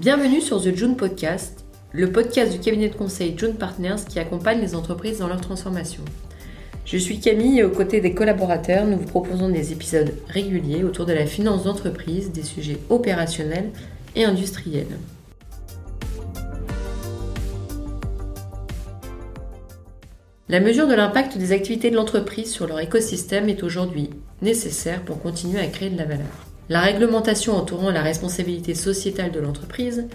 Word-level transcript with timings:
Bienvenue 0.00 0.40
sur 0.40 0.62
The 0.62 0.76
June 0.76 0.94
Podcast, 0.94 1.64
le 1.90 2.12
podcast 2.12 2.52
du 2.52 2.60
cabinet 2.60 2.88
de 2.88 2.94
conseil 2.94 3.36
June 3.36 3.54
Partners 3.54 3.96
qui 4.08 4.20
accompagne 4.20 4.60
les 4.60 4.76
entreprises 4.76 5.18
dans 5.18 5.26
leur 5.26 5.40
transformation. 5.40 6.04
Je 6.84 6.96
suis 6.96 7.18
Camille 7.18 7.58
et 7.58 7.64
aux 7.64 7.70
côtés 7.70 8.00
des 8.00 8.14
collaborateurs, 8.14 8.86
nous 8.86 8.96
vous 8.96 9.06
proposons 9.06 9.48
des 9.48 9.72
épisodes 9.72 10.14
réguliers 10.28 10.84
autour 10.84 11.04
de 11.04 11.12
la 11.12 11.26
finance 11.26 11.64
d'entreprise, 11.64 12.30
des 12.30 12.44
sujets 12.44 12.78
opérationnels 12.90 13.72
et 14.14 14.24
industriels. 14.24 14.86
La 20.48 20.60
mesure 20.60 20.86
de 20.86 20.94
l'impact 20.94 21.38
des 21.38 21.50
activités 21.50 21.90
de 21.90 21.96
l'entreprise 21.96 22.52
sur 22.52 22.68
leur 22.68 22.78
écosystème 22.78 23.48
est 23.48 23.64
aujourd'hui 23.64 24.10
nécessaire 24.42 25.04
pour 25.04 25.20
continuer 25.20 25.58
à 25.58 25.66
créer 25.66 25.90
de 25.90 25.98
la 25.98 26.04
valeur. 26.04 26.47
La 26.68 26.80
réglementation 26.80 27.56
entourant 27.56 27.90
la 27.90 28.02
responsabilité 28.02 28.74
sociétale 28.74 29.32
de 29.32 29.40
l'entreprise, 29.40 30.06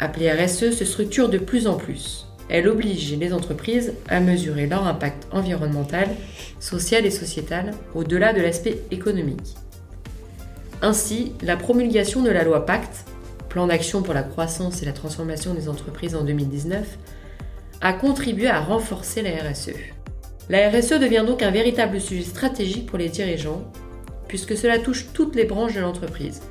appelée 0.00 0.32
RSE, 0.32 0.72
se 0.72 0.84
structure 0.84 1.28
de 1.28 1.38
plus 1.38 1.68
en 1.68 1.76
plus. 1.76 2.26
Elle 2.48 2.68
oblige 2.68 3.16
les 3.16 3.32
entreprises 3.32 3.94
à 4.08 4.20
mesurer 4.20 4.66
leur 4.66 4.86
impact 4.86 5.28
environnemental, 5.30 6.08
social 6.58 7.06
et 7.06 7.10
sociétal 7.10 7.70
au-delà 7.94 8.32
de 8.32 8.40
l'aspect 8.40 8.80
économique. 8.90 9.54
Ainsi, 10.82 11.32
la 11.42 11.56
promulgation 11.56 12.22
de 12.22 12.30
la 12.30 12.42
loi 12.42 12.66
Pacte, 12.66 13.04
plan 13.48 13.68
d'action 13.68 14.02
pour 14.02 14.14
la 14.14 14.24
croissance 14.24 14.82
et 14.82 14.86
la 14.86 14.92
transformation 14.92 15.54
des 15.54 15.68
entreprises 15.68 16.16
en 16.16 16.24
2019, 16.24 16.98
a 17.80 17.92
contribué 17.92 18.48
à 18.48 18.60
renforcer 18.60 19.22
la 19.22 19.30
RSE. 19.30 19.70
La 20.50 20.68
RSE 20.68 20.98
devient 20.98 21.24
donc 21.26 21.42
un 21.42 21.50
véritable 21.50 22.00
sujet 22.00 22.24
stratégique 22.24 22.86
pour 22.86 22.98
les 22.98 23.08
dirigeants, 23.08 23.62
puisque 24.34 24.56
cela 24.56 24.80
touche 24.80 25.06
toutes 25.14 25.36
les 25.36 25.44
branches 25.44 25.74
de 25.74 25.80
l'entreprise. 25.80 26.42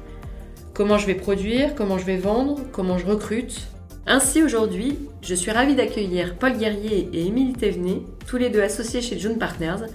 Comment 0.73 0.97
je 0.97 1.05
vais 1.05 1.15
produire, 1.15 1.75
comment 1.75 1.97
je 1.97 2.05
vais 2.05 2.15
vendre, 2.15 2.61
comment 2.71 2.97
je 2.97 3.05
recrute. 3.05 3.67
Ainsi 4.07 4.41
aujourd'hui, 4.41 4.97
je 5.21 5.35
suis 5.35 5.51
ravie 5.51 5.75
d'accueillir 5.75 6.35
Paul 6.35 6.57
Guerrier 6.57 7.09
et 7.11 7.27
Émilie 7.27 7.51
Thévenet, 7.51 8.01
tous 8.25 8.37
les 8.37 8.49
deux 8.49 8.61
associés 8.61 9.01
chez 9.01 9.19
June 9.19 9.37
Partners, 9.37 9.85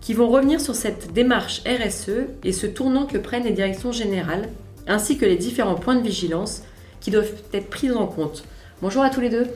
qui 0.00 0.14
vont 0.14 0.28
revenir 0.28 0.60
sur 0.60 0.74
cette 0.74 1.12
démarche 1.12 1.62
RSE 1.64 2.26
et 2.42 2.50
ce 2.50 2.66
tournant 2.66 3.06
que 3.06 3.18
prennent 3.18 3.44
les 3.44 3.52
directions 3.52 3.92
générales, 3.92 4.48
ainsi 4.88 5.16
que 5.16 5.24
les 5.24 5.36
différents 5.36 5.76
points 5.76 5.94
de 5.94 6.02
vigilance 6.02 6.64
qui 6.98 7.12
doivent 7.12 7.30
être 7.52 7.70
pris 7.70 7.92
en 7.92 8.08
compte. 8.08 8.42
Bonjour 8.82 9.04
à 9.04 9.10
tous 9.10 9.20
les 9.20 9.30
deux. 9.30 9.46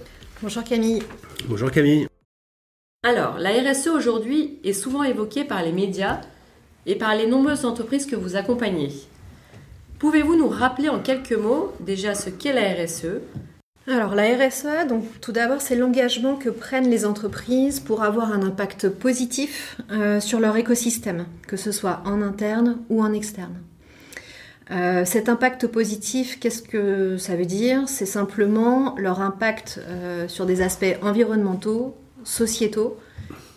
Bonjour 0.40 0.62
Camille. 0.62 1.02
Bonjour 1.48 1.72
Camille. 1.72 2.06
Alors, 3.02 3.38
la 3.40 3.50
RSE 3.50 3.88
aujourd'hui 3.88 4.60
est 4.62 4.72
souvent 4.72 5.02
évoquée 5.02 5.42
par 5.42 5.64
les 5.64 5.72
médias 5.72 6.20
et 6.86 6.96
par 6.96 7.14
les 7.14 7.26
nombreuses 7.26 7.64
entreprises 7.64 8.06
que 8.06 8.16
vous 8.16 8.36
accompagnez. 8.36 8.90
Pouvez-vous 9.98 10.36
nous 10.36 10.48
rappeler 10.48 10.88
en 10.88 10.98
quelques 10.98 11.32
mots 11.32 11.72
déjà 11.80 12.14
ce 12.14 12.28
qu'est 12.30 12.52
la 12.52 12.84
RSE 12.84 13.20
alors 13.88 14.14
la 14.14 14.22
RSE, 14.36 14.86
donc 14.88 15.04
tout 15.20 15.32
d'abord, 15.32 15.60
c'est 15.60 15.74
l'engagement 15.74 16.36
que 16.36 16.50
prennent 16.50 16.88
les 16.88 17.04
entreprises 17.04 17.80
pour 17.80 18.04
avoir 18.04 18.32
un 18.32 18.42
impact 18.42 18.88
positif 18.88 19.76
euh, 19.90 20.20
sur 20.20 20.38
leur 20.38 20.56
écosystème, 20.56 21.26
que 21.48 21.56
ce 21.56 21.72
soit 21.72 22.00
en 22.04 22.22
interne 22.22 22.78
ou 22.90 23.02
en 23.02 23.12
externe. 23.12 23.56
Euh, 24.70 25.04
cet 25.04 25.28
impact 25.28 25.66
positif, 25.66 26.38
qu'est-ce 26.38 26.62
que 26.62 27.16
ça 27.16 27.34
veut 27.34 27.44
dire? 27.44 27.88
C'est 27.88 28.06
simplement 28.06 28.94
leur 28.98 29.20
impact 29.20 29.80
euh, 29.82 30.28
sur 30.28 30.46
des 30.46 30.62
aspects 30.62 30.96
environnementaux, 31.02 31.96
sociétaux 32.22 32.96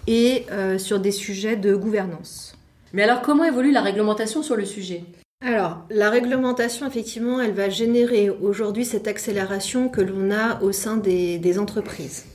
et 0.07 0.45
sur 0.77 0.99
des 0.99 1.11
sujets 1.11 1.55
de 1.55 1.75
gouvernance. 1.75 2.54
Mais 2.95 3.03
alors 3.03 3.21
comment 3.21 3.43
évolue 3.43 3.73
la 3.73 3.81
réglementation 3.81 4.41
sur 4.41 4.55
le 4.55 4.63
sujet? 4.63 5.03
Alors, 5.41 5.79
la 5.89 6.09
réglementation, 6.09 6.87
effectivement, 6.87 7.41
elle 7.41 7.51
va 7.51 7.67
générer 7.67 8.29
aujourd'hui 8.29 8.85
cette 8.85 9.09
accélération 9.09 9.89
que 9.89 9.99
l'on 9.99 10.31
a 10.31 10.61
au 10.61 10.71
sein 10.71 10.95
des, 10.95 11.59
entreprises. 11.59 12.25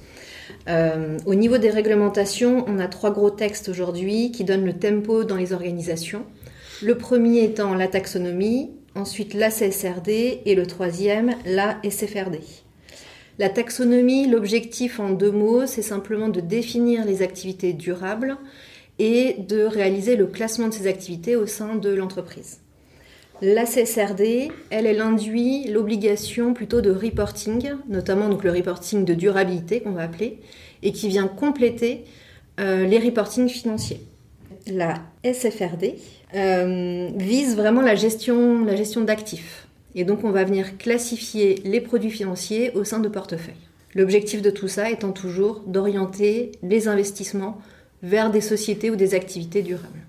au 0.69 1.35
niveau 1.35 1.57
des 1.57 1.71
réglementations, 1.71 2.67
on 2.69 2.79
a 2.79 2.89
trois 2.89 3.11
gros 3.11 3.31
textes 3.31 3.71
aujourd'hui 3.71 4.33
qui 4.33 4.45
donnent 4.45 4.67
le 4.67 4.75
tempo 4.75 5.25
dans 5.25 5.37
les 5.37 5.55
organisations. 5.55 6.27
Le 6.83 6.99
premier 6.99 7.43
étant 7.43 7.73
la 7.73 7.89
taxonomie, 7.89 8.71
ensuite 8.95 9.33
la 9.33 9.49
CSRD 9.49 10.43
et 10.45 10.55
le 10.55 10.67
troisième 10.67 11.37
la 11.47 11.79
SFRD. 11.89 12.39
La 13.39 13.49
taxonomie, 13.49 14.29
l'objectif 14.29 15.01
en 15.01 15.09
deux 15.09 15.33
mots, 15.33 15.65
c'est 15.65 15.81
simplement 15.81 16.29
de 16.29 16.41
définir 16.41 17.07
les 17.07 17.23
activités 17.23 17.73
durables 17.73 18.37
et 19.01 19.37
de 19.39 19.65
réaliser 19.65 20.15
le 20.15 20.27
classement 20.27 20.69
de 20.69 20.75
ces 20.75 20.87
activités 20.87 21.35
au 21.35 21.47
sein 21.47 21.75
de 21.75 21.89
l'entreprise. 21.89 22.59
La 23.41 23.65
CSRD, 23.65 24.53
elle, 24.69 24.85
elle 24.85 25.01
induit 25.01 25.67
l'obligation 25.69 26.53
plutôt 26.53 26.83
de 26.83 26.91
reporting, 26.91 27.71
notamment 27.89 28.29
le 28.29 28.51
reporting 28.51 29.07
de 29.07 29.15
durabilité 29.15 29.81
qu'on 29.81 29.93
va 29.93 30.03
appeler, 30.03 30.41
et 30.83 30.93
qui 30.93 31.09
vient 31.09 31.27
compléter 31.27 32.05
euh, 32.61 32.85
les 32.85 32.99
reportings 32.99 33.49
financiers. 33.49 34.03
La 34.67 34.97
SFRD, 35.25 35.95
euh, 36.35 37.09
vise 37.17 37.57
vraiment 37.57 37.81
la 37.81 37.95
gestion, 37.95 38.67
la 38.67 38.77
gestion 38.77 39.01
d'actifs. 39.01 39.67
Et 39.95 40.05
donc 40.05 40.25
on 40.25 40.31
va 40.31 40.45
venir 40.45 40.77
classifier 40.77 41.63
les 41.65 41.81
produits 41.81 42.11
financiers 42.11 42.71
au 42.75 42.85
sein 42.85 42.99
de 42.99 43.09
portefeuilles. 43.09 43.55
L'objectif 43.95 44.43
de 44.43 44.51
tout 44.51 44.69
ça 44.69 44.91
étant 44.91 45.13
toujours 45.13 45.63
d'orienter 45.67 46.53
les 46.63 46.87
investissements 46.89 47.59
vers 48.03 48.31
des 48.31 48.41
sociétés 48.41 48.91
ou 48.91 48.97
des 48.97 49.15
activités 49.15 49.63
durables. 49.63 50.07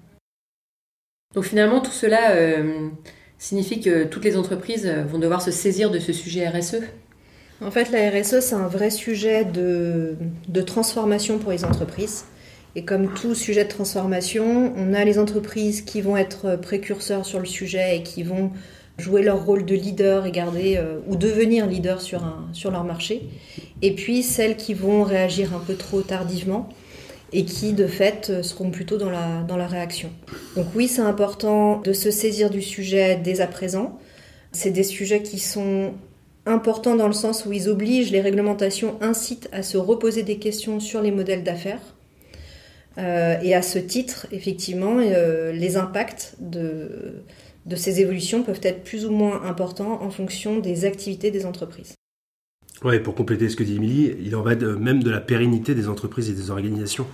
Donc 1.34 1.46
finalement 1.46 1.80
tout 1.80 1.92
cela 1.92 2.32
euh, 2.32 2.90
signifie 3.38 3.80
que 3.80 4.04
toutes 4.04 4.26
les 4.26 4.38
entreprises 4.38 4.88
vont 5.10 5.20
devoir 5.20 5.42
se 5.42 5.52
saisir 5.52 5.90
de 5.90 6.00
ce 6.00 6.12
sujet 6.12 6.48
RSE 6.48 6.82
En 7.62 7.72
fait 7.72 7.90
la 7.92 8.10
RSE 8.10 8.42
c'est 8.42 8.56
un 8.56 8.68
vrai 8.68 8.90
sujet 8.90 9.46
de, 9.46 10.16
de 10.48 10.62
transformation 10.62 11.38
pour 11.38 11.52
les 11.52 11.64
entreprises. 11.64 12.26
Et 12.76 12.86
comme 12.86 13.14
tout 13.14 13.36
sujet 13.36 13.66
de 13.66 13.70
transformation, 13.70 14.74
on 14.78 14.94
a 14.94 15.04
les 15.04 15.20
entreprises 15.20 15.82
qui 15.82 16.02
vont 16.02 16.16
être 16.16 16.56
précurseurs 16.56 17.26
sur 17.26 17.40
le 17.40 17.46
sujet 17.46 17.98
et 17.98 18.04
qui 18.04 18.24
vont 18.24 18.52
jouer 18.98 19.24
leur 19.24 19.44
rôle 19.46 19.66
de 19.66 19.76
leader 19.76 20.26
et 20.26 20.32
garder 20.32 20.78
euh, 20.78 21.00
ou 21.08 21.16
devenir 21.16 21.68
leader 21.68 22.02
sur, 22.02 22.24
un, 22.24 22.48
sur 22.54 22.72
leur 22.72 22.84
marché. 22.84 23.24
Et 23.82 23.94
puis 23.94 24.24
celles 24.24 24.56
qui 24.56 24.74
vont 24.74 25.04
réagir 25.04 25.54
un 25.54 25.60
peu 25.60 25.76
trop 25.76 26.02
tardivement 26.02 26.70
et 27.34 27.46
qui 27.46 27.74
de 27.74 27.88
fait 27.88 28.42
seront 28.42 28.72
plutôt 28.72 28.98
dans 28.98 29.10
la, 29.10 29.44
dans 29.44 29.58
la 29.58 29.68
réaction. 29.68 30.10
Donc 30.56 30.68
oui, 30.76 30.88
c'est 30.88 31.02
important 31.02 31.80
de 31.80 31.94
se 31.94 32.12
saisir 32.12 32.50
du 32.50 32.62
sujet 32.62 33.20
dès 33.24 33.42
à 33.42 33.48
présent. 33.48 33.98
C'est 34.52 34.72
des 34.72 34.84
sujets 34.84 35.24
qui 35.24 35.40
sont 35.40 35.94
importants 36.46 36.96
dans 36.96 37.08
le 37.08 37.14
sens 37.14 37.46
où 37.46 37.54
ils 37.54 37.70
obligent, 37.70 38.12
les 38.12 38.22
réglementations 38.22 38.98
incitent 39.02 39.50
à 39.52 39.64
se 39.64 39.78
reposer 39.78 40.24
des 40.24 40.38
questions 40.38 40.80
sur 40.80 41.02
les 41.02 41.12
modèles 41.12 41.44
d'affaires 41.44 41.96
euh, 42.98 43.38
et 43.42 43.54
à 43.56 43.62
ce 43.62 43.80
titre, 43.80 44.28
effectivement, 44.32 44.98
euh, 45.00 45.52
les 45.52 45.78
impacts 45.78 46.36
de, 46.40 47.24
de 47.66 47.76
ces 47.76 48.02
évolutions 48.02 48.44
peuvent 48.44 48.60
être 48.64 48.84
plus 48.84 49.06
ou 49.06 49.12
moins 49.12 49.44
importants 49.44 50.02
en 50.02 50.10
fonction 50.10 50.60
des 50.60 50.86
activités 50.86 51.32
des 51.32 51.46
entreprises. 51.46 51.94
Ouais, 52.84 53.00
pour 53.00 53.14
compléter 53.14 53.48
ce 53.48 53.56
que 53.56 53.64
dit 53.64 53.76
Émilie, 53.76 54.16
il 54.26 54.36
en 54.36 54.42
va 54.42 54.56
de, 54.56 54.74
même 54.74 55.04
de 55.04 55.12
la 55.12 55.22
pérennité 55.22 55.76
des 55.76 55.88
entreprises 55.88 56.32
et 56.32 56.34
des 56.34 56.50
organisations. 56.50 57.06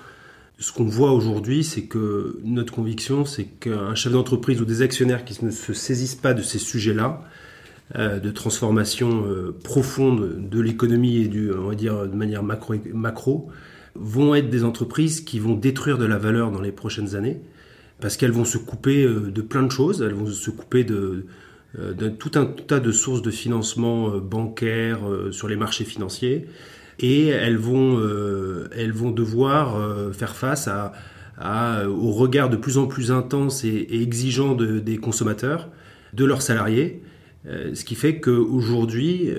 Ce 0.59 0.71
qu'on 0.71 0.85
voit 0.85 1.11
aujourd'hui, 1.11 1.63
c'est 1.65 1.83
que 1.83 2.39
notre 2.45 2.73
conviction, 2.73 3.25
c'est 3.25 3.43
qu'un 3.43 3.93
chef 3.93 4.13
d'entreprise 4.13 4.61
ou 4.61 4.65
des 4.65 4.81
actionnaires 4.81 5.25
qui 5.25 5.43
ne 5.43 5.51
se 5.51 5.73
saisissent 5.73 6.15
pas 6.15 6.33
de 6.33 6.41
ces 6.41 6.57
sujets-là, 6.57 7.21
euh, 7.95 8.19
de 8.19 8.31
transformation 8.31 9.25
euh, 9.27 9.53
profonde 9.61 10.49
de 10.49 10.59
l'économie 10.61 11.17
et 11.17 11.27
du, 11.27 11.51
on 11.51 11.67
va 11.67 11.75
dire 11.75 12.07
de 12.07 12.15
manière 12.15 12.43
macro, 12.43 12.75
macro 12.93 13.49
vont 13.95 14.35
être 14.35 14.49
des 14.49 14.63
entreprises 14.63 15.19
qui 15.21 15.37
vont 15.37 15.53
détruire 15.53 15.97
de 15.97 16.05
la 16.05 16.17
valeur 16.17 16.51
dans 16.51 16.61
les 16.61 16.71
prochaines 16.71 17.15
années, 17.15 17.41
parce 17.99 18.15
qu'elles 18.15 18.31
vont 18.31 18.45
se 18.45 18.57
couper 18.57 19.03
euh, 19.03 19.31
de 19.31 19.41
plein 19.41 19.63
de 19.63 19.71
choses, 19.71 20.01
elles 20.01 20.13
vont 20.13 20.27
se 20.27 20.49
couper 20.49 20.85
de, 20.85 21.25
de 21.77 22.09
tout 22.09 22.31
un 22.35 22.45
tas 22.45 22.79
de 22.79 22.91
sources 22.91 23.21
de 23.21 23.31
financement 23.31 24.09
euh, 24.09 24.19
bancaire 24.19 24.99
sur 25.31 25.47
les 25.47 25.55
marchés 25.55 25.85
financiers, 25.85 26.47
et 26.99 27.27
elles 27.27 27.57
vont, 27.57 28.01
elles 28.75 28.91
vont 28.91 29.11
devoir 29.11 29.77
faire 30.15 30.35
face 30.35 30.67
à, 30.67 31.87
au 31.87 32.11
regard 32.11 32.49
de 32.49 32.57
plus 32.57 32.79
en 32.79 32.87
plus 32.87 33.11
intense 33.11 33.63
et, 33.63 33.87
exigeant 33.91 34.55
de, 34.55 34.79
des 34.79 34.97
consommateurs, 34.97 35.69
de 36.13 36.25
leurs 36.25 36.41
salariés, 36.41 37.03
ce 37.45 37.85
qui 37.85 37.93
fait 37.93 38.19
qu'aujourd'hui, 38.19 39.29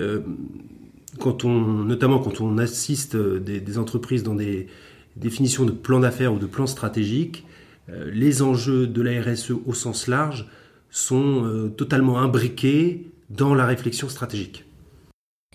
quand 1.19 1.45
on, 1.45 1.83
notamment 1.83 2.19
quand 2.19 2.41
on 2.41 2.57
assiste 2.57 3.15
euh, 3.15 3.39
des, 3.39 3.77
entreprises 3.77 4.23
dans 4.23 4.35
des 4.35 4.67
définitions 5.15 5.65
de 5.65 5.71
plans 5.71 5.99
d'affaires 5.99 6.33
ou 6.33 6.39
de 6.39 6.45
plans 6.45 6.67
stratégiques, 6.67 7.45
euh, 7.89 8.09
les 8.13 8.41
enjeux 8.41 8.87
de 8.87 9.01
la 9.01 9.21
RSE 9.21 9.53
au 9.65 9.73
sens 9.73 10.07
large 10.07 10.47
sont 10.89 11.45
euh, 11.45 11.69
totalement 11.69 12.19
imbriqués 12.19 13.11
dans 13.29 13.53
la 13.53 13.65
réflexion 13.65 14.09
stratégique. 14.09 14.65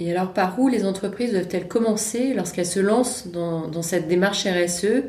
Et 0.01 0.11
alors 0.11 0.33
par 0.33 0.59
où 0.59 0.69
les 0.69 0.85
entreprises 0.85 1.33
doivent-elles 1.33 1.69
commencer 1.69 2.35
lorsqu'elles 2.35 2.67
se 2.67 2.81
lancent 2.81 3.29
dans, 3.29 3.83
cette 3.83 4.09
démarche 4.09 4.47
RSE 4.47 5.05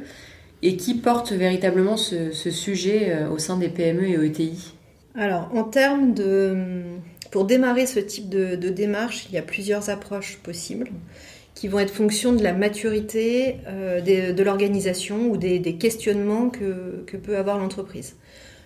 et 0.62 0.78
qui 0.78 0.96
porte 0.96 1.32
véritablement 1.32 1.98
ce, 1.98 2.32
ce 2.32 2.52
sujet 2.52 3.26
au 3.26 3.40
sein 3.40 3.58
des 3.58 3.70
PME 3.70 4.08
et 4.10 4.26
ETI 4.26 4.74
Alors 5.16 5.50
en 5.56 5.64
termes 5.64 6.14
de 6.14 6.84
Pour 7.36 7.44
démarrer 7.44 7.86
ce 7.86 8.00
type 8.00 8.30
de, 8.30 8.56
démarche, 8.70 9.26
il 9.28 9.36
y 9.36 9.38
a 9.38 9.42
plusieurs 9.42 9.90
approches 9.90 10.38
possibles 10.38 10.90
qui 11.54 11.68
vont 11.68 11.80
être 11.80 11.94
fonction 11.94 12.32
de 12.32 12.42
la 12.42 12.54
maturité 12.54 13.58
euh, 13.68 14.00
de, 14.00 14.42
l'organisation 14.42 15.30
ou 15.30 15.36
des, 15.36 15.78
questionnements 15.78 16.50
que, 16.50 17.04
peut 17.18 17.36
avoir 17.36 17.58
l'entreprise. 17.58 18.16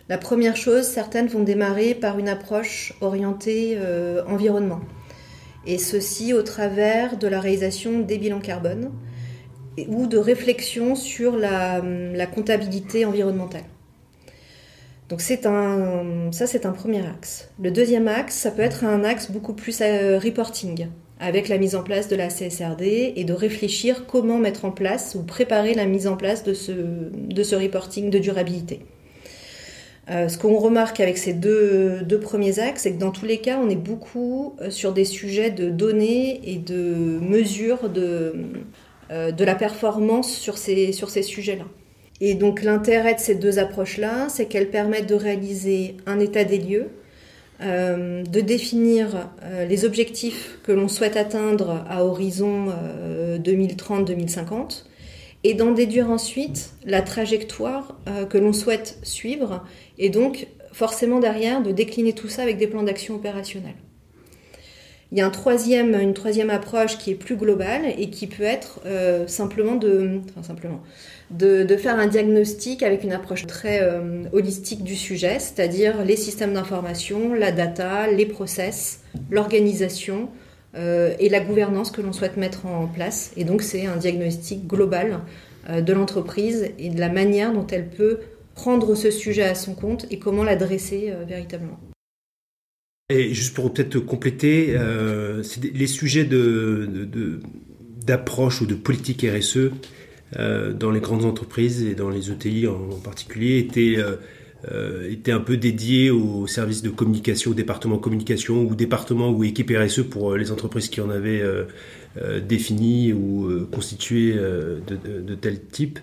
La 0.10 0.18
première 0.18 0.58
chose, 0.58 0.86
certaines 0.86 1.28
vont 1.28 1.44
démarrer 1.44 1.94
par 1.94 2.18
une 2.18 2.30
approche 2.30 2.94
orientée 3.00 3.78
euh, 3.78 4.24
environnement, 4.26 4.80
et 5.68 5.78
ceci 5.78 6.34
au 6.34 6.42
travers 6.42 7.16
de 7.18 7.28
la 7.28 7.40
réalisation 7.40 8.00
des 8.00 8.18
bilans 8.18 8.40
carbone 8.40 8.92
ou 9.88 10.08
de 10.08 10.18
réflexion 10.18 10.96
sur 10.96 11.38
la, 11.38 11.80
comptabilité 12.34 13.06
environnementale. 13.06 13.66
Donc 15.10 15.22
c'est 15.22 15.46
un, 15.46 16.32
ça 16.32 16.48
c'est 16.48 16.66
un 16.66 16.72
premier 16.72 17.06
axe. 17.06 17.50
Le 17.62 17.70
deuxième 17.70 18.08
axe, 18.08 18.34
ça 18.34 18.50
peut 18.50 18.64
être 18.64 18.86
un 18.86 19.04
axe 19.04 19.30
beaucoup 19.30 19.54
plus 19.54 19.80
euh, 19.82 20.18
reporting, 20.18 20.88
avec 21.20 21.48
la 21.50 21.60
mise 21.60 21.76
en 21.76 21.84
place 21.84 22.08
de 22.08 22.16
la 22.16 22.30
CSRD 22.30 23.14
et 23.16 23.24
de 23.26 23.34
réfléchir 23.34 24.08
comment 24.08 24.40
mettre 24.40 24.66
en 24.66 24.72
place 24.72 25.14
ou 25.14 25.22
préparer 25.22 25.76
la 25.76 25.86
mise 25.86 26.08
en 26.08 26.18
place 26.18 26.44
de 26.44 26.56
ce, 26.56 26.72
de 26.72 27.44
ce 27.44 27.56
reporting 27.56 28.10
de 28.10 28.18
durabilité. 28.18 28.88
Euh, 30.10 30.28
ce 30.28 30.38
qu'on 30.40 30.58
remarque 30.58 31.00
avec 31.00 31.18
ces 31.18 31.34
deux, 31.34 32.20
premiers 32.22 32.60
axes, 32.60 32.84
c'est 32.84 32.94
que 32.94 33.00
dans 33.00 33.12
tous 33.12 33.26
les 33.26 33.38
cas, 33.38 33.60
on 33.64 33.70
est 33.70 33.76
beaucoup 33.76 34.56
euh, 34.60 34.72
sur 34.72 34.92
des 34.92 35.06
sujets 35.06 35.52
de 35.52 35.70
données 35.70 36.42
et 36.44 36.58
de 36.58 37.20
mesures 37.22 37.90
de, 37.90 38.34
euh, 39.12 39.32
la 39.38 39.56
performance 39.56 40.32
sur 40.34 40.58
ces, 40.58 40.92
sujets-là. 40.94 41.66
Et 42.22 42.34
donc 42.34 42.64
l'intérêt 42.64 43.14
de 43.14 43.20
ces 43.20 43.36
deux 43.36 43.60
approches-là, 43.60 44.28
c'est 44.30 44.48
qu'elles 44.48 44.72
permettent 44.72 45.08
de 45.08 45.16
réaliser 45.16 45.96
un 46.06 46.20
état 46.20 46.44
des 46.44 46.58
lieux, 46.58 46.88
de 47.62 48.40
définir 48.40 49.30
les 49.68 49.84
objectifs 49.84 50.60
que 50.64 50.72
l'on 50.72 50.88
souhaite 50.88 51.18
atteindre 51.18 51.84
à 51.90 52.06
horizon 52.06 52.68
2030-2050 53.38 54.86
et 55.46 55.54
d'en 55.54 55.72
déduire 55.72 56.10
ensuite 56.10 56.72
la 56.86 57.02
trajectoire 57.02 57.98
que 58.30 58.38
l'on 58.38 58.54
souhaite 58.54 59.00
suivre 59.04 59.64
et 60.00 60.10
donc 60.10 60.48
forcément 60.72 61.20
derrière 61.20 61.62
de 61.62 61.72
décliner 61.72 62.14
tout 62.14 62.30
ça 62.30 62.42
avec 62.42 62.58
des 62.58 62.68
plans 62.68 62.84
d'action 62.84 63.16
opérationnels. 63.16 63.76
Il 65.12 65.18
y 65.18 65.22
a 65.22 65.26
une 65.26 66.14
troisième 66.14 66.50
approche 66.52 67.00
qui 67.00 67.12
est 67.12 67.16
plus 67.16 67.36
globale 67.36 67.82
et 67.98 68.12
qui 68.12 68.28
peut 68.28 68.44
être 68.44 68.80
euh, 68.86 69.26
simplement, 69.26 69.76
de, 69.76 70.22
simplement 70.44 70.82
de, 71.32 71.66
faire 71.78 71.98
un 71.98 72.06
diagnostic 72.06 72.84
avec 72.84 73.04
une 73.04 73.12
approche 73.12 73.48
très 73.48 73.82
euh, 73.82 74.26
holistique 74.34 74.84
du 74.84 74.96
sujet, 74.96 75.40
c'est-à-dire 75.40 76.04
les 76.06 76.16
systèmes 76.16 76.54
d'information, 76.54 77.34
la 77.34 77.52
data, 77.52 78.06
les 78.06 78.28
process, 78.28 79.00
l'organisation 79.32 80.30
euh, 80.76 81.16
et 81.18 81.30
la 81.30 81.40
gouvernance 81.40 81.90
que 81.90 82.02
l'on 82.02 82.14
souhaite 82.14 82.38
mettre 82.38 82.68
en 82.68 82.86
place. 82.86 83.32
Et 83.36 83.46
donc 83.46 83.64
c'est 83.64 83.88
un 83.88 83.96
diagnostic 83.96 84.68
global 84.68 85.22
de 85.70 85.94
l'entreprise 85.94 86.70
et 86.78 86.90
de 86.90 87.00
la 87.00 87.10
manière 87.10 87.52
dont 87.52 87.68
elle 87.68 87.90
peut 87.90 88.20
prendre 88.62 88.96
ce 88.96 89.10
sujet 89.10 89.44
à 89.44 89.56
son 89.56 89.74
compte 89.74 90.06
et 90.12 90.20
comment 90.20 90.44
l'adresser 90.44 91.14
véritablement. 91.28 91.80
Et 93.12 93.34
juste 93.34 93.56
pour 93.56 93.74
peut-être 93.74 93.98
compléter, 94.00 94.76
euh, 94.78 95.42
les 95.74 95.88
sujets 95.88 96.26
de, 96.26 97.10
d'approche 98.06 98.62
ou 98.62 98.68
de 98.68 98.76
politique 98.76 99.26
RSE 99.26 99.72
euh, 100.38 100.74
dans 100.74 100.92
les 100.92 101.00
grandes 101.00 101.26
entreprises 101.26 101.82
et 101.84 101.96
dans 101.96 102.12
les 102.12 102.30
ETI 102.30 102.68
en, 102.68 103.00
particulier 103.04 103.58
étaient, 103.58 103.98
euh, 104.72 105.10
étaient 105.10 105.32
un 105.32 105.40
peu 105.40 105.58
dédiés 105.58 106.12
aux 106.12 106.46
services 106.46 106.84
de 106.84 106.92
communication, 106.92 107.50
au 107.50 107.54
département 107.56 107.98
communication 107.98 108.62
ou 108.62 108.76
département 108.76 109.32
ou 109.32 109.44
équipe 109.44 109.72
RSE 109.76 110.04
pour 110.04 110.36
les 110.36 110.52
entreprises 110.52 110.88
qui 110.90 111.02
en 111.02 111.10
avaient 111.10 111.44
défini 112.48 113.12
ou 113.12 113.66
constitué 113.72 114.34
de, 114.34 115.20
de, 115.20 115.36
tel 115.36 115.62
type. 115.66 115.98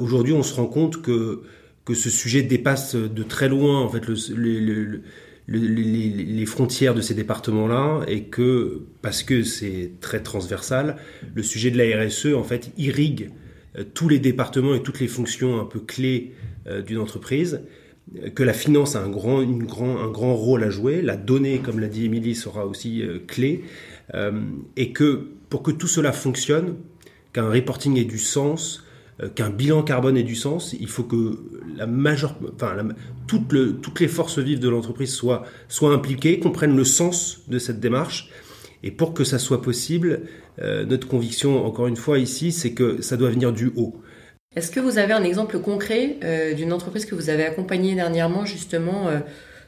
Aujourd'hui, 0.00 0.32
on 0.32 0.42
se 0.42 0.54
rend 0.54 0.66
compte 0.66 1.00
que 1.00 1.42
que 1.84 1.94
ce 1.94 2.10
sujet 2.10 2.42
dépasse 2.42 2.94
de 2.94 3.22
très 3.22 3.48
loin 3.48 3.80
en 3.80 3.88
fait 3.88 4.06
le, 4.06 4.14
le 4.36 5.02
les, 5.48 6.46
frontières 6.46 6.94
de 6.94 7.00
ces 7.00 7.14
départements-là 7.14 8.04
et 8.08 8.24
que, 8.24 8.82
parce 9.02 9.22
que 9.22 9.42
c'est 9.42 9.92
très 10.00 10.22
transversal, 10.22 10.96
le 11.34 11.42
sujet 11.42 11.70
de 11.70 11.78
la 11.78 12.04
RSE, 12.04 12.34
en 12.34 12.44
fait, 12.44 12.70
irrigue 12.78 13.30
euh, 13.78 13.84
tous 13.94 14.08
les 14.08 14.18
départements 14.18 14.74
et 14.74 14.82
toutes 14.82 15.00
les 15.00 15.08
fonctions 15.08 15.60
un 15.60 15.64
peu 15.64 15.80
clés 15.80 16.32
euh, 16.66 16.82
d'une 16.82 16.98
entreprise, 16.98 17.60
que 18.34 18.42
la 18.42 18.52
finance 18.52 18.96
a 18.96 19.02
un 19.02 19.08
grand, 19.08 19.40
une 19.40 19.64
grand, 19.64 19.98
un 19.98 20.10
grand 20.10 20.34
rôle 20.34 20.62
à 20.62 20.70
jouer, 20.70 21.00
la 21.00 21.16
donnée, 21.16 21.58
comme 21.58 21.80
l'a 21.80 21.88
dit 21.88 22.04
Émilie, 22.04 22.34
sera 22.34 22.66
aussi 22.66 23.02
euh, 23.02 23.18
clé, 23.26 23.64
et 24.76 24.92
que 24.92 25.28
pour 25.48 25.62
que 25.62 25.70
tout 25.70 25.86
cela 25.86 26.12
fonctionne, 26.12 26.76
qu'un 27.32 27.48
reporting 27.48 27.96
ait 27.96 28.04
du 28.04 28.18
sens, 28.18 28.83
qu'un 29.34 29.50
bilan 29.50 29.82
carbone 29.82 30.16
ait 30.16 30.24
du 30.24 30.34
sens, 30.34 30.74
il 30.78 30.88
faut 30.88 31.04
que 31.04 31.38
la 31.76 31.86
majeure, 31.86 32.36
enfin, 32.54 32.76
toutes, 33.26 33.52
le, 33.52 33.74
toutes 33.74 34.00
les 34.00 34.08
forces 34.08 34.38
vives 34.38 34.58
de 34.58 34.68
l'entreprise 34.68 35.12
soient, 35.12 35.44
soient 35.68 35.92
impliquées, 35.92 36.40
comprennent 36.40 36.76
le 36.76 36.84
sens 36.84 37.42
de 37.48 37.58
cette 37.58 37.80
démarche. 37.80 38.30
Et 38.82 38.90
pour 38.90 39.14
que 39.14 39.24
ça 39.24 39.38
soit 39.38 39.62
possible, 39.62 40.22
euh, 40.60 40.84
notre 40.84 41.08
conviction, 41.08 41.64
encore 41.64 41.86
une 41.86 41.96
fois 41.96 42.18
ici, 42.18 42.52
c'est 42.52 42.72
que 42.72 43.00
ça 43.02 43.16
doit 43.16 43.30
venir 43.30 43.52
du 43.52 43.72
haut. 43.76 43.94
Est-ce 44.56 44.70
que 44.70 44.80
vous 44.80 44.98
avez 44.98 45.12
un 45.12 45.24
exemple 45.24 45.58
concret 45.58 46.16
euh, 46.22 46.54
d'une 46.54 46.72
entreprise 46.72 47.06
que 47.06 47.14
vous 47.14 47.30
avez 47.30 47.44
accompagnée 47.44 47.94
dernièrement 47.94 48.44
justement 48.44 49.08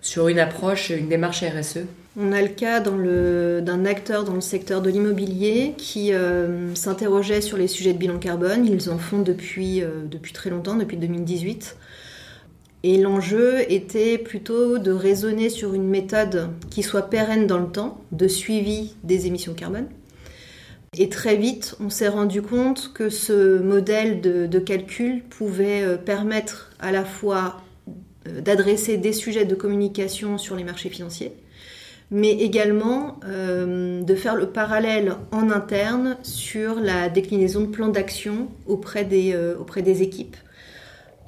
sur 0.00 0.28
une 0.28 0.38
approche, 0.38 0.90
une 0.90 1.08
démarche 1.08 1.42
RSE 1.42 1.84
on 2.18 2.32
a 2.32 2.40
le 2.40 2.48
cas 2.48 2.80
d'un 2.80 3.84
acteur 3.84 4.24
dans 4.24 4.34
le 4.34 4.40
secteur 4.40 4.80
de 4.80 4.88
l'immobilier 4.88 5.74
qui 5.76 6.14
euh, 6.14 6.74
s'interrogeait 6.74 7.42
sur 7.42 7.58
les 7.58 7.68
sujets 7.68 7.92
de 7.92 7.98
bilan 7.98 8.18
carbone. 8.18 8.66
Ils 8.66 8.88
en 8.88 8.96
font 8.96 9.20
depuis, 9.20 9.82
euh, 9.82 10.06
depuis 10.06 10.32
très 10.32 10.48
longtemps, 10.48 10.76
depuis 10.76 10.96
2018. 10.96 11.76
Et 12.84 12.96
l'enjeu 12.96 13.70
était 13.70 14.16
plutôt 14.16 14.78
de 14.78 14.92
raisonner 14.92 15.50
sur 15.50 15.74
une 15.74 15.86
méthode 15.86 16.48
qui 16.70 16.82
soit 16.82 17.10
pérenne 17.10 17.46
dans 17.46 17.58
le 17.58 17.68
temps, 17.68 18.00
de 18.12 18.28
suivi 18.28 18.94
des 19.04 19.26
émissions 19.26 19.52
carbone. 19.52 19.88
Et 20.96 21.10
très 21.10 21.36
vite, 21.36 21.74
on 21.80 21.90
s'est 21.90 22.08
rendu 22.08 22.40
compte 22.40 22.92
que 22.94 23.10
ce 23.10 23.58
modèle 23.58 24.22
de, 24.22 24.58
calcul 24.58 25.22
pouvait 25.22 25.82
euh, 25.82 25.98
permettre 25.98 26.70
à 26.80 26.92
la 26.92 27.04
fois 27.04 27.60
d'adresser 28.40 28.96
des 28.96 29.12
sujets 29.12 29.44
de 29.44 29.54
communication 29.54 30.38
sur 30.38 30.56
les 30.56 30.64
marchés 30.64 30.90
financiers, 30.90 31.32
mais 32.10 32.30
également 32.30 33.18
euh, 33.24 34.02
de 34.02 34.14
faire 34.14 34.36
le 34.36 34.46
parallèle 34.46 35.14
en 35.32 35.50
interne 35.50 36.16
sur 36.22 36.80
la 36.80 37.08
déclinaison 37.08 37.62
de 37.62 37.66
plans 37.66 37.88
d'action 37.88 38.48
auprès, 38.66 39.04
des, 39.04 39.32
euh, 39.34 39.56
auprès 39.58 39.82
des 39.82 40.02
équipes. 40.02 40.36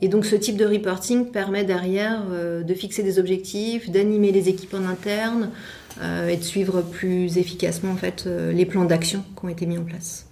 Et 0.00 0.08
donc 0.08 0.24
ce 0.24 0.36
type 0.36 0.56
de 0.56 0.64
reporting 0.64 1.32
permet 1.32 1.64
derrière 1.64 2.22
euh, 2.30 2.62
de 2.62 2.74
fixer 2.74 3.02
des 3.02 3.18
objectifs, 3.18 3.90
d'animer 3.90 4.30
les 4.30 4.48
équipes 4.48 4.74
en 4.74 4.84
interne 4.84 5.50
et 6.28 6.36
de 6.36 6.44
suivre 6.44 6.80
plus 6.80 7.38
efficacement 7.38 7.90
en 7.90 7.96
fait, 7.96 8.26
les 8.26 8.64
plans 8.66 8.84
d'action 8.84 9.24
qui 9.36 9.44
ont 9.44 9.48
été 9.48 9.66
mis 9.66 9.78
en 9.78 9.82
place. 9.82 10.28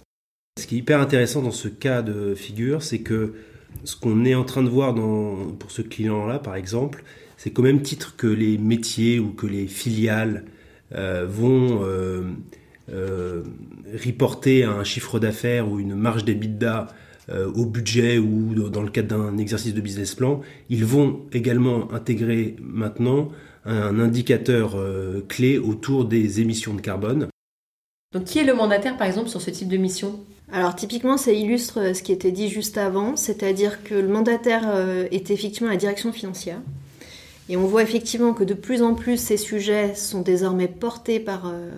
Ce 0.57 0.65
qui 0.65 0.75
est 0.75 0.77
hyper 0.77 1.01
intéressant 1.01 1.41
dans 1.41 1.51
ce 1.51 1.67
cas 1.67 2.01
de 2.01 2.35
figure, 2.35 2.81
c'est 2.81 2.99
que 2.99 3.33
ce 3.83 3.95
qu'on 3.95 4.25
est 4.25 4.35
en 4.35 4.43
train 4.43 4.63
de 4.63 4.69
voir 4.69 4.93
pour 5.59 5.71
ce 5.71 5.81
client-là, 5.81 6.39
par 6.39 6.55
exemple, 6.55 7.03
c'est 7.37 7.51
qu'au 7.51 7.61
même 7.61 7.81
titre 7.81 8.15
que 8.17 8.27
les 8.27 8.57
métiers 8.57 9.19
ou 9.19 9.29
que 9.29 9.45
les 9.47 9.67
filiales 9.67 10.45
euh, 10.95 11.25
vont 11.29 11.83
euh, 11.83 12.23
euh, 12.91 13.43
reporter 14.05 14.63
un 14.63 14.83
chiffre 14.83 15.19
d'affaires 15.19 15.69
ou 15.69 15.79
une 15.79 15.95
marge 15.95 16.25
d'EBITDA 16.25 16.87
au 17.55 17.65
budget 17.65 18.19
ou 18.19 18.69
dans 18.69 18.81
le 18.81 18.89
cadre 18.89 19.09
d'un 19.09 19.37
exercice 19.37 19.73
de 19.73 19.81
business 19.81 20.15
plan, 20.15 20.39
ils 20.69 20.85
vont 20.85 21.25
également 21.33 21.91
intégrer 21.91 22.55
maintenant 22.61 23.31
un 23.65 23.99
indicateur 23.99 24.81
clé 25.27 25.57
autour 25.57 26.05
des 26.05 26.39
émissions 26.39 26.73
de 26.73 26.79
carbone. 26.79 27.27
Donc 28.13 28.23
qui 28.23 28.39
est 28.39 28.45
le 28.45 28.53
mandataire 28.53 28.95
par 28.95 29.07
exemple 29.07 29.27
sur 29.27 29.41
ce 29.41 29.49
type 29.49 29.67
de 29.67 29.75
mission? 29.75 30.21
Alors 30.51 30.75
typiquement, 30.75 31.17
ça 31.17 31.31
illustre 31.31 31.93
ce 31.93 32.01
qui 32.01 32.11
était 32.13 32.31
dit 32.31 32.47
juste 32.49 32.77
avant, 32.77 33.15
c'est-à-dire 33.17 33.83
que 33.83 33.95
le 33.95 34.07
mandataire 34.07 34.63
est 35.11 35.29
effectivement 35.29 35.69
la 35.69 35.77
direction 35.77 36.13
financière. 36.13 36.59
Et 37.49 37.55
on 37.55 37.65
voit 37.65 37.83
effectivement 37.83 38.33
que 38.33 38.43
de 38.43 38.53
plus 38.53 38.81
en 38.81 38.93
plus 38.93 39.17
ces 39.17 39.37
sujets 39.37 39.95
sont 39.95 40.21
désormais 40.21 40.67
portés 40.67 41.19
par, 41.19 41.47
euh, 41.47 41.69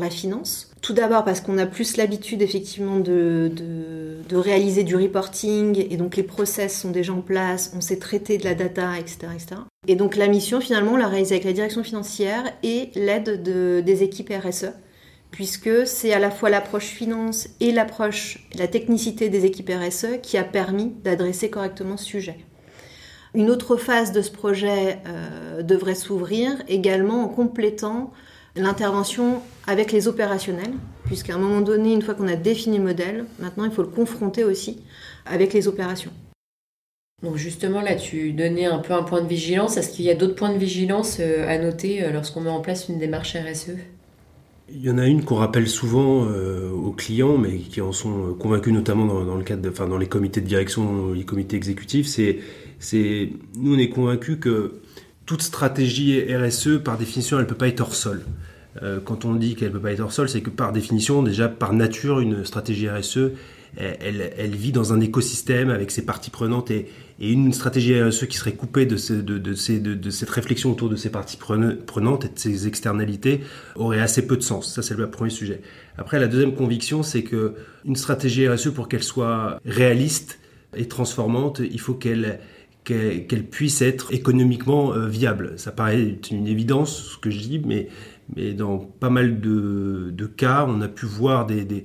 la 0.00 0.08
finance. 0.08 0.70
Tout 0.82 0.92
d'abord 0.92 1.24
parce 1.24 1.40
qu'on 1.40 1.58
a 1.58 1.66
plus 1.66 1.96
l'habitude 1.96 2.42
effectivement 2.42 3.00
de, 3.00 3.50
réaliser 4.32 4.84
du 4.84 4.96
reporting 4.96 5.84
et 5.90 5.96
donc 5.96 6.16
les 6.16 6.22
process 6.22 6.80
sont 6.80 6.90
déjà 6.90 7.12
en 7.12 7.20
place, 7.20 7.72
on 7.76 7.80
sait 7.80 7.98
traiter 7.98 8.38
de 8.38 8.44
la 8.44 8.54
data, 8.54 8.92
etc. 8.98 9.16
etc. 9.34 9.60
Et 9.88 9.96
donc 9.96 10.16
la 10.16 10.28
mission 10.28 10.60
finalement 10.60 10.92
on 10.92 10.96
l'a 10.96 11.08
réalisée 11.08 11.34
avec 11.34 11.44
la 11.44 11.52
direction 11.52 11.82
financière 11.82 12.44
et 12.62 12.90
l'aide 12.94 13.42
de, 13.42 13.82
des 13.84 14.04
équipes 14.04 14.32
RSE 14.32 14.70
puisque 15.30 15.86
c'est 15.86 16.12
à 16.12 16.18
la 16.18 16.30
fois 16.30 16.50
l'approche 16.50 16.86
finance 16.86 17.48
et 17.60 17.72
l'approche, 17.72 18.46
la 18.54 18.68
technicité 18.68 19.28
des 19.28 19.44
équipes 19.44 19.70
RSE 19.70 20.20
qui 20.22 20.36
a 20.36 20.44
permis 20.44 20.92
d'adresser 21.04 21.50
correctement 21.50 21.96
ce 21.96 22.04
sujet. 22.04 22.38
Une 23.34 23.50
autre 23.50 23.76
phase 23.76 24.12
de 24.12 24.22
ce 24.22 24.30
projet 24.30 24.98
euh, 25.06 25.62
devrait 25.62 25.94
s'ouvrir 25.94 26.50
également 26.68 27.22
en 27.22 27.28
complétant 27.28 28.12
l'intervention 28.56 29.40
avec 29.68 29.92
les 29.92 30.08
opérationnels, 30.08 30.72
puisqu'à 31.04 31.34
un 31.34 31.38
moment 31.38 31.60
donné, 31.60 31.92
une 31.92 32.02
fois 32.02 32.14
qu'on 32.14 32.26
a 32.26 32.34
défini 32.34 32.78
le 32.78 32.84
modèle, 32.84 33.24
maintenant 33.38 33.64
il 33.64 33.70
faut 33.70 33.82
le 33.82 33.88
confronter 33.88 34.42
aussi 34.42 34.82
avec 35.26 35.52
les 35.52 35.68
opérations. 35.68 36.10
Donc 37.22 37.36
justement 37.36 37.82
là, 37.82 37.94
tu 37.94 38.32
donnais 38.32 38.64
un 38.64 38.78
peu 38.78 38.94
un 38.94 39.02
point 39.02 39.20
de 39.20 39.28
vigilance. 39.28 39.76
Est-ce 39.76 39.90
qu'il 39.90 40.06
y 40.06 40.10
a 40.10 40.14
d'autres 40.14 40.34
points 40.34 40.52
de 40.52 40.58
vigilance 40.58 41.18
euh, 41.20 41.46
à 41.46 41.58
noter 41.58 42.02
euh, 42.02 42.12
lorsqu'on 42.12 42.40
met 42.40 42.50
en 42.50 42.60
place 42.60 42.88
une 42.88 42.98
démarche 42.98 43.36
RSE 43.36 43.76
il 44.72 44.82
y 44.82 44.90
en 44.90 44.98
a 44.98 45.06
une 45.06 45.24
qu'on 45.24 45.36
rappelle 45.36 45.68
souvent 45.68 46.26
euh, 46.28 46.70
aux 46.70 46.92
clients, 46.92 47.38
mais 47.38 47.58
qui 47.58 47.80
en 47.80 47.92
sont 47.92 48.34
convaincus 48.34 48.72
notamment 48.72 49.06
dans, 49.06 49.36
le 49.36 49.44
cadre, 49.44 49.62
de, 49.62 49.70
enfin 49.70 49.86
dans 49.86 49.98
les 49.98 50.06
comités 50.06 50.40
de 50.40 50.46
direction, 50.46 51.12
les 51.12 51.24
comités 51.24 51.56
exécutifs. 51.56 52.06
C'est, 52.06 52.38
c'est, 52.78 53.30
nous 53.56 53.74
on 53.74 53.78
est 53.78 53.88
convaincus 53.88 54.38
que 54.40 54.80
toute 55.26 55.42
stratégie 55.42 56.22
RSE, 56.34 56.82
par 56.84 56.98
définition, 56.98 57.38
elle 57.38 57.46
peut 57.46 57.54
pas 57.54 57.68
être 57.68 57.80
hors 57.80 57.94
sol. 57.94 58.22
quand 59.04 59.24
on 59.24 59.34
dit 59.34 59.54
qu'elle 59.54 59.70
peut 59.70 59.80
pas 59.80 59.92
être 59.92 60.00
hors 60.00 60.12
sol, 60.12 60.28
c'est 60.28 60.40
que 60.40 60.50
par 60.50 60.72
définition, 60.72 61.22
déjà 61.22 61.48
par 61.48 61.72
nature, 61.72 62.20
une 62.20 62.44
stratégie 62.44 62.88
RSE, 62.88 63.30
elle, 63.76 64.54
vit 64.54 64.72
dans 64.72 64.92
un 64.92 65.00
écosystème 65.00 65.70
avec 65.70 65.90
ses 65.90 66.04
parties 66.04 66.30
prenantes 66.30 66.70
et, 66.70 66.86
une 67.22 67.52
stratégie 67.52 68.00
RSE 68.00 68.26
qui 68.28 68.38
serait 68.38 68.54
coupée 68.54 68.86
de, 68.86 68.96
cette 68.96 70.30
réflexion 70.30 70.72
autour 70.72 70.88
de 70.88 70.96
ses 70.96 71.10
parties 71.10 71.36
prenantes 71.36 72.24
et 72.24 72.28
de 72.28 72.38
ses 72.38 72.66
externalités 72.66 73.42
aurait 73.76 74.00
assez 74.00 74.26
peu 74.26 74.38
de 74.38 74.42
sens. 74.42 74.74
Ça, 74.74 74.80
c'est 74.80 74.96
le 74.96 75.10
premier 75.10 75.28
sujet. 75.28 75.60
Après, 75.98 76.18
la 76.18 76.28
deuxième 76.28 76.54
conviction, 76.54 77.02
c'est 77.02 77.22
que 77.22 77.56
une 77.84 77.96
stratégie 77.96 78.48
RSE, 78.48 78.70
pour 78.70 78.88
qu'elle 78.88 79.02
soit 79.02 79.60
réaliste 79.66 80.38
et 80.74 80.88
transformante, 80.88 81.60
il 81.60 81.78
faut 81.78 81.92
qu'elle 81.92 82.38
puisse 83.50 83.82
être 83.82 84.14
économiquement 84.14 84.94
euh, 84.94 85.06
viable. 85.06 85.54
Ça 85.56 85.72
paraît 85.72 86.18
une 86.30 86.46
évidence, 86.46 87.12
ce 87.12 87.18
que 87.18 87.30
je 87.30 87.38
dis, 87.40 87.60
mais, 87.64 87.88
dans 88.54 88.78
pas 88.78 89.10
mal 89.10 89.40
de, 89.40 90.30
cas, 90.36 90.64
on 90.68 90.80
a 90.80 90.88
pu 90.88 91.04
voir 91.04 91.46
des, 91.46 91.84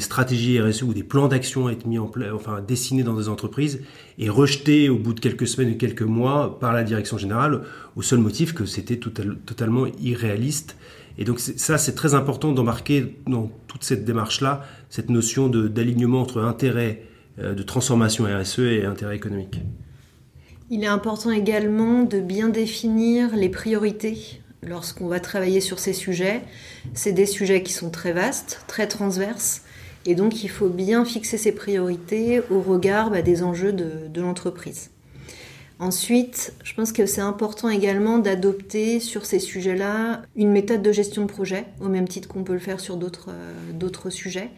stratégies 0.00 0.60
RSE 0.60 0.82
ou 0.82 0.94
des 0.94 1.02
plans 1.02 1.28
d'action 1.28 1.68
être 1.68 1.86
mis 1.86 1.98
en 1.98 2.06
place, 2.06 2.32
enfin 2.34 2.62
dessinés 2.66 3.02
dans 3.02 3.14
des 3.14 3.28
entreprises 3.28 3.80
et 4.18 4.28
rejetés 4.28 4.88
au 4.88 4.98
bout 4.98 5.12
de 5.12 5.20
quelques 5.20 5.46
semaines 5.46 5.74
ou 5.74 5.76
quelques 5.76 6.02
mois 6.02 6.58
par 6.58 6.72
la 6.72 6.84
direction 6.84 7.18
générale 7.18 7.62
au 7.96 8.02
seul 8.02 8.18
motif 8.18 8.54
que 8.54 8.66
c'était 8.66 8.98
totalement 8.98 9.86
irréaliste. 10.00 10.76
Et 11.18 11.24
donc 11.24 11.40
ça, 11.40 11.78
c'est 11.78 11.94
très 11.94 12.14
important 12.14 12.52
d'embarquer 12.52 13.16
dans 13.26 13.50
toute 13.66 13.82
cette 13.82 14.04
démarche-là 14.04 14.64
cette 14.88 15.10
notion 15.10 15.48
d'alignement 15.48 16.22
entre 16.22 16.42
intérêt 16.42 17.02
euh, 17.40 17.54
de 17.54 17.62
transformation 17.62 18.24
RSE 18.24 18.60
et 18.60 18.84
intérêt 18.84 19.16
économique. 19.16 19.60
Il 20.70 20.84
est 20.84 20.88
important 20.88 21.30
également 21.30 22.04
de 22.04 22.20
bien 22.20 22.48
définir 22.48 23.34
les 23.34 23.48
priorités 23.48 24.40
lorsqu'on 24.62 25.06
va 25.06 25.20
travailler 25.20 25.60
sur 25.60 25.78
ces 25.78 25.92
sujets. 25.92 26.42
C'est 26.94 27.12
des 27.12 27.26
sujets 27.26 27.62
qui 27.62 27.72
sont 27.72 27.90
très 27.90 28.12
vastes, 28.12 28.62
très 28.66 28.86
transverses, 28.86 29.62
et 30.06 30.14
donc 30.14 30.42
il 30.42 30.48
faut 30.48 30.68
bien 30.68 31.04
fixer 31.04 31.38
ses 31.38 31.52
priorités 31.52 32.40
au 32.50 32.60
regard 32.60 33.10
bah, 33.10 33.22
des 33.22 33.42
enjeux 33.42 33.72
de, 33.72 34.20
l'entreprise. 34.20 34.90
Ensuite, 35.80 36.54
je 36.64 36.74
pense 36.74 36.92
que 36.92 37.06
c'est 37.06 37.20
important 37.20 37.68
également 37.68 38.18
d'adopter 38.18 38.98
sur 38.98 39.24
ces 39.24 39.38
sujets-là 39.38 40.22
une 40.34 40.50
méthode 40.50 40.82
de 40.82 40.90
gestion 40.90 41.22
de 41.22 41.28
projet, 41.28 41.66
au 41.80 41.88
même 41.88 42.08
titre 42.08 42.26
qu'on 42.26 42.42
peut 42.42 42.54
le 42.54 42.58
faire 42.58 42.80
sur 42.80 42.96
d'autres 42.96 43.30
euh, 43.30 44.10
sujets, 44.10 44.50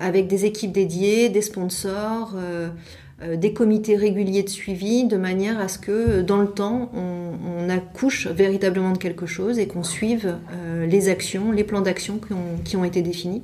avec 0.00 0.26
des 0.26 0.44
équipes 0.44 0.72
dédiées, 0.72 1.28
des 1.28 1.42
sponsors, 1.42 2.34
euh, 2.36 2.68
euh, 3.22 3.36
des 3.36 3.52
comités 3.52 3.96
réguliers 3.96 4.42
de 4.42 4.48
suivi 4.48 5.04
de 5.04 5.16
manière 5.16 5.60
à 5.60 5.68
ce 5.68 5.78
que 5.78 6.20
dans 6.20 6.38
le 6.38 6.48
temps 6.48 6.90
on, 6.94 7.68
accouche 7.70 8.26
véritablement 8.26 8.92
de 8.92 8.98
quelque 8.98 9.24
chose 9.24 9.58
et 9.58 9.66
qu'on 9.66 9.82
suive 9.82 10.36
euh, 10.52 10.84
les 10.84 11.08
actions, 11.08 11.50
les 11.50 11.64
plans 11.64 11.80
d'action 11.80 12.20
qui 12.66 12.76
ont, 12.76 12.84
été 12.84 13.00
définis. 13.00 13.42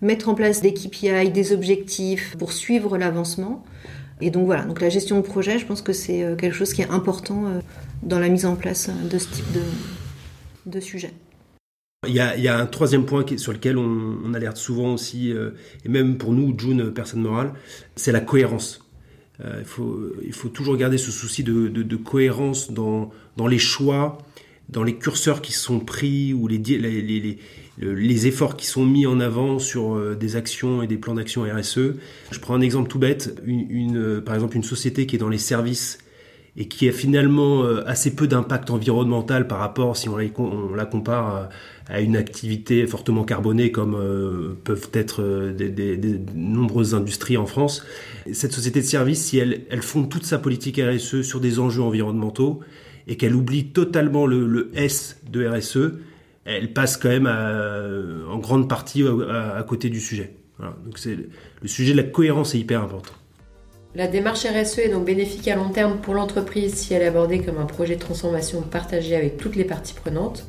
Mettre 0.00 0.30
en 0.30 0.34
place 0.34 0.62
des 0.62 0.72
KPI, 0.72 1.30
des 1.30 1.52
objectifs 1.52 2.34
pour 2.38 2.52
suivre 2.52 2.96
l'avancement. 2.96 3.62
Et 4.22 4.30
donc 4.30 4.46
voilà, 4.46 4.62
donc 4.62 4.80
la 4.80 4.88
gestion 4.88 5.16
de 5.16 5.22
projet, 5.22 5.58
je 5.58 5.66
pense 5.66 5.82
que 5.82 5.92
c'est 5.92 6.22
euh, 6.22 6.34
quelque 6.34 6.54
chose 6.54 6.72
qui 6.72 6.80
est 6.80 6.90
important 6.90 7.44
dans 8.02 8.18
la 8.18 8.28
mise 8.28 8.46
en 8.46 8.56
place 8.56 8.88
de 8.88 9.18
ce 9.18 9.28
type 9.28 9.46
de, 10.64 10.80
sujet. 10.80 11.12
Il 12.06 12.14
y, 12.14 12.20
a, 12.20 12.58
un 12.58 12.66
troisième 12.66 13.04
point 13.06 13.24
sur 13.36 13.52
lequel 13.52 13.76
on, 13.76 14.32
alerte 14.32 14.56
souvent 14.56 14.94
aussi, 14.94 15.32
et 15.32 15.88
même 15.88 16.16
pour 16.16 16.32
nous, 16.32 16.54
June, 16.56 16.92
personne 16.92 17.22
morale, 17.22 17.54
c'est 17.96 18.12
la 18.12 18.20
cohérence. 18.20 18.88
Euh, 19.44 19.62
il, 20.24 20.32
faut, 20.32 20.48
toujours 20.48 20.76
garder 20.76 20.98
ce 20.98 21.12
souci 21.12 21.44
de, 21.44 21.96
cohérence 21.96 22.72
dans, 22.72 23.10
les 23.48 23.58
choix, 23.58 24.18
dans 24.68 24.82
les 24.82 24.96
curseurs 24.96 25.42
qui 25.42 25.52
sont 25.52 25.78
pris 25.80 26.32
ou 26.34 26.48
les, 26.48 28.26
efforts 28.26 28.56
qui 28.56 28.66
sont 28.66 28.84
mis 28.84 29.06
en 29.06 29.20
avant 29.20 29.58
sur 29.58 29.94
euh, 29.94 30.16
des 30.16 30.36
actions 30.36 30.82
et 30.82 30.86
des 30.86 30.96
plans 30.96 31.14
d'action 31.14 31.42
RSE. 31.42 31.94
Je 32.30 32.38
prends 32.40 32.54
un 32.54 32.60
exemple 32.60 32.88
tout 32.88 32.98
bête, 32.98 33.40
euh, 33.46 34.20
par 34.20 34.34
exemple 34.34 34.56
une 34.56 34.64
société 34.64 35.06
qui 35.06 35.16
est 35.16 35.20
dans 35.20 35.28
les 35.28 35.38
services 35.38 35.98
et 36.60 36.66
qui 36.66 36.88
a 36.88 36.92
finalement 36.92 37.64
assez 37.86 38.14
peu 38.14 38.26
d'impact 38.26 38.70
environnemental 38.70 39.46
par 39.46 39.60
rapport, 39.60 39.96
si 39.96 40.08
on 40.08 40.16
la, 40.16 40.84
compare 40.86 41.48
à, 41.88 42.00
une 42.00 42.16
activité 42.16 42.84
fortement 42.88 43.22
carbonée 43.22 43.70
comme 43.70 43.96
peuvent 44.64 44.90
être 44.92 45.52
des, 45.56 46.20
nombreuses 46.34 46.96
industries 46.96 47.36
en 47.36 47.46
France 47.46 47.86
cette 48.32 48.52
société 48.52 48.80
de 48.80 48.86
service, 48.86 49.24
si 49.24 49.38
elle, 49.38 49.62
elle 49.70 49.82
fonde 49.82 50.10
toute 50.10 50.24
sa 50.24 50.38
politique 50.38 50.80
RSE 50.82 51.22
sur 51.22 51.40
des 51.40 51.60
enjeux 51.60 51.82
environnementaux 51.82 52.60
et 53.06 53.16
qu'elle 53.16 53.36
oublie 53.36 53.66
totalement 53.68 54.26
le, 54.26 54.70
S 54.74 55.20
de 55.30 55.46
RSE, 55.46 55.92
elle 56.44 56.72
passe 56.72 56.96
quand 56.96 57.08
même 57.08 57.28
en 57.28 58.38
grande 58.38 58.68
partie 58.68 59.04
à, 59.06 59.62
côté 59.66 59.90
du 59.90 60.00
sujet. 60.00 60.34
Donc 60.58 60.98
c'est 60.98 61.16
le 61.62 61.68
sujet 61.68 61.92
de 61.92 61.98
la 61.98 62.02
cohérence 62.02 62.54
est 62.54 62.58
hyper 62.58 62.82
important. 62.82 63.12
La 63.98 64.06
démarche 64.06 64.46
RSE 64.46 64.78
est 64.78 64.90
donc 64.90 65.06
bénéfique 65.06 65.48
à 65.48 65.56
long 65.56 65.70
terme 65.70 65.98
pour 65.98 66.14
l'entreprise 66.14 66.72
si 66.72 66.94
elle 66.94 67.02
est 67.02 67.06
abordée 67.06 67.40
comme 67.40 67.58
un 67.58 67.64
projet 67.64 67.96
de 67.96 68.00
transformation 68.00 68.62
partagé 68.62 69.16
avec 69.16 69.38
toutes 69.38 69.56
les 69.56 69.64
parties 69.64 69.92
prenantes. 69.92 70.46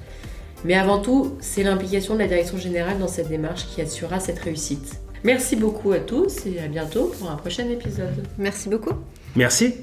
Mais 0.65 0.75
avant 0.75 0.99
tout, 0.99 1.35
c'est 1.39 1.63
l'implication 1.63 2.13
de 2.13 2.19
la 2.19 2.27
direction 2.27 2.59
générale 2.59 2.99
dans 2.99 3.07
cette 3.07 3.27
démarche 3.27 3.65
qui 3.65 3.81
assurera 3.81 4.19
cette 4.19 4.37
réussite. 4.37 5.01
Merci 5.23 5.55
beaucoup 5.55 5.91
à 5.93 5.97
tous 5.97 6.45
et 6.45 6.59
à 6.59 6.67
bientôt 6.67 7.11
pour 7.17 7.31
un 7.31 7.37
prochain 7.37 7.67
épisode. 7.67 8.23
Merci 8.37 8.69
beaucoup. 8.69 8.93
Merci. 9.35 9.73